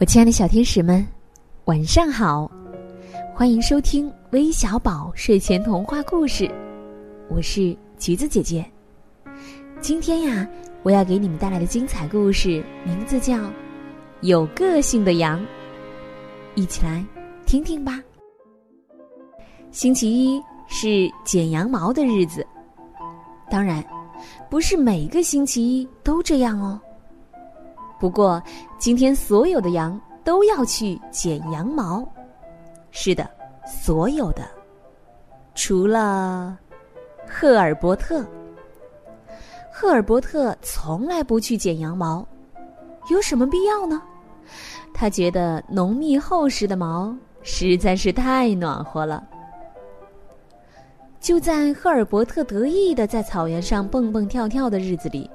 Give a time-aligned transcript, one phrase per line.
[0.00, 1.06] 我亲爱的小天使们，
[1.64, 2.50] 晚上好！
[3.34, 6.50] 欢迎收听微小宝睡前童话故事，
[7.28, 8.64] 我是橘子姐姐。
[9.80, 10.48] 今天呀，
[10.82, 13.36] 我要给你们带来的精彩故事名字叫
[14.20, 15.40] 《有个性的羊》，
[16.54, 17.04] 一起来
[17.44, 18.00] 听听吧。
[19.70, 22.46] 星期一是剪羊毛的日子，
[23.50, 23.84] 当然，
[24.48, 26.80] 不是每个星期一都这样哦。
[27.98, 28.42] 不过，
[28.78, 32.06] 今天所有的羊都要去剪羊毛。
[32.90, 33.28] 是的，
[33.66, 34.48] 所有的，
[35.54, 36.56] 除了
[37.26, 38.24] 赫尔伯特。
[39.70, 42.26] 赫尔伯特从来不去剪羊毛，
[43.10, 44.02] 有什么必要呢？
[44.94, 49.24] 他觉得浓密厚实的毛实在是太暖和了。
[51.20, 55.28] 就在赫尔伯特得意的在草原上蹦蹦跳跳的日子里，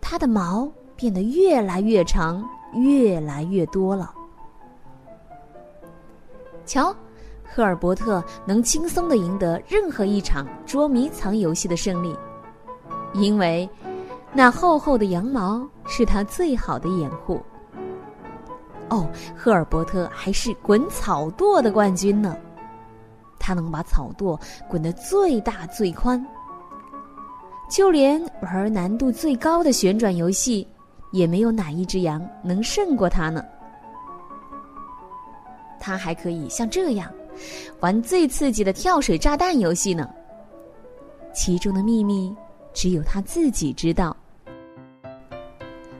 [0.00, 0.70] 他的毛。
[0.96, 4.12] 变得越来越长，越来越多了。
[6.64, 6.94] 瞧，
[7.44, 12.16] 赫尔伯特能轻松的赢得任何一场捉迷藏游戏的胜利，
[13.12, 13.68] 因为
[14.32, 17.40] 那厚厚的羊毛是他最好的掩护。
[18.88, 22.36] 哦，赫尔伯特还是滚草垛的冠军呢，
[23.38, 24.38] 他能把草垛
[24.68, 26.24] 滚得最大最宽，
[27.70, 30.66] 就连玩难度最高的旋转游戏。
[31.16, 33.44] 也没有哪一只羊能胜过他呢。
[35.80, 37.10] 他还可以像这样
[37.80, 40.08] 玩最刺激的跳水炸弹游戏呢。
[41.32, 42.34] 其中的秘密
[42.72, 44.16] 只有他自己知道。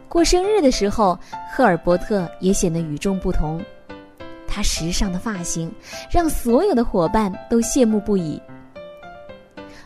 [0.08, 1.18] 过生日的时候，
[1.52, 3.62] 赫尔伯特也显得与众不同。
[4.46, 5.70] 他时尚的发型
[6.10, 8.40] 让所有的伙伴都羡慕不已。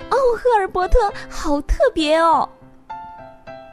[0.09, 2.49] 哦，赫尔伯特好特别哦！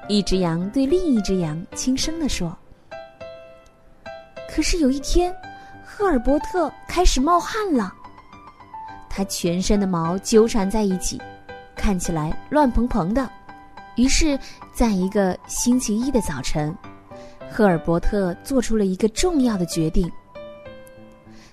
[0.09, 2.57] 一只羊对另一只羊轻声地说
[4.49, 5.35] ：“可是有一天，
[5.85, 7.93] 赫尔伯特开始冒汗了。
[9.09, 11.21] 他全身的毛纠缠在一起，
[11.75, 13.29] 看起来乱蓬蓬的。
[13.97, 14.39] 于是，
[14.73, 16.73] 在一个星期一的早晨，
[17.51, 20.09] 赫尔伯特做出了一个重要的决定：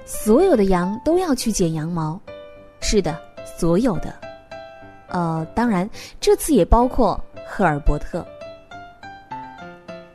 [0.05, 2.21] 所有的羊都要去剪羊毛。
[2.81, 3.21] 是的，
[3.59, 4.15] 所有的。
[5.09, 5.89] 呃，当然，
[6.21, 8.25] 这次也包括赫尔伯特。”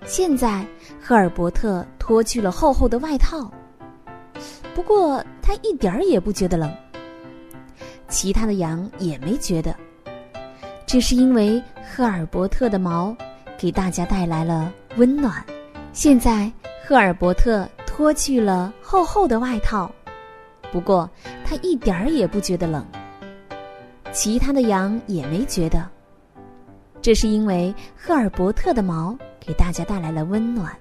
[0.09, 0.65] 现在，
[0.99, 3.47] 赫尔伯特脱去了厚厚的外套，
[4.73, 6.75] 不过他一点儿也不觉得冷。
[8.07, 9.75] 其他的羊也没觉得，
[10.87, 13.15] 这是因为赫尔伯特的毛
[13.55, 15.45] 给大家带来了温暖。
[15.93, 16.51] 现在，
[16.83, 19.91] 赫尔伯特脱去了厚厚的外套，
[20.71, 21.07] 不过
[21.45, 22.83] 他一点儿也不觉得冷。
[24.11, 25.87] 其他的羊也没觉得，
[27.01, 29.17] 这是因为赫尔伯特的毛。
[29.39, 30.77] 给大家带来了温暖。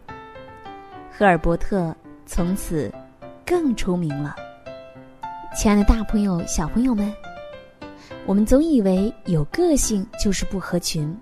[1.11, 1.95] 赫尔伯特
[2.27, 2.93] 从此
[3.47, 4.37] 更出名了。
[5.56, 7.11] 亲爱的，大朋友、小朋友们，
[8.27, 11.17] 我们总以为有个性就是不合群，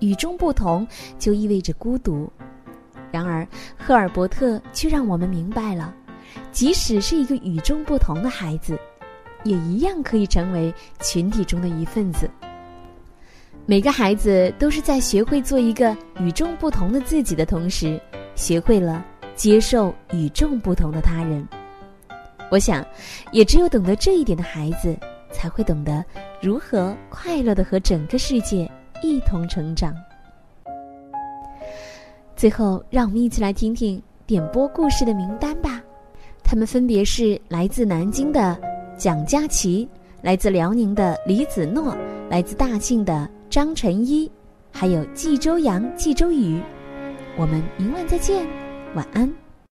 [0.00, 0.84] 与众不同
[1.20, 2.28] 就意味着孤独。
[3.12, 3.46] 然而，
[3.78, 5.94] 赫尔伯特却让我们明白了，
[6.50, 8.76] 即使是一个与众不同的孩子，
[9.44, 12.28] 也一样可以成为群体中的一份子。
[13.70, 18.00] 每个孩子都是在学会做一个与众不同的自己的同时，
[18.34, 21.46] 学会了接受与众不同的他人。
[22.50, 22.82] 我想，
[23.30, 24.96] 也只有懂得这一点的孩子，
[25.30, 26.02] 才会懂得
[26.40, 28.66] 如何快乐的和整个世界
[29.02, 29.94] 一同成长。
[32.34, 35.78] 最后，让我们一起来听听点播故事的名单吧。
[36.42, 38.58] 他们分别是来自南京的
[38.96, 39.86] 蒋佳琪，
[40.22, 41.96] 来自辽宁的李子诺，
[42.28, 43.28] 来自大庆的。
[43.48, 44.30] 张晨一，
[44.70, 46.60] 还有冀州阳、冀州雨，
[47.38, 48.46] 我们明晚再见，
[48.94, 49.47] 晚安。